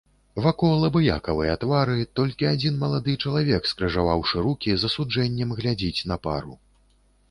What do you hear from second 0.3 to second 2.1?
Вакол абыякавыя твары,